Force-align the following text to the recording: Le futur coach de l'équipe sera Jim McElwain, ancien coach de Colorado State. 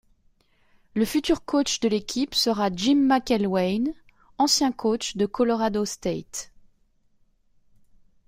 Le 0.95 1.05
futur 1.05 1.45
coach 1.45 1.79
de 1.79 1.87
l'équipe 1.87 2.33
sera 2.33 2.71
Jim 2.75 3.05
McElwain, 3.07 3.91
ancien 4.39 4.71
coach 4.71 5.15
de 5.15 5.27
Colorado 5.27 5.85
State. 5.85 6.51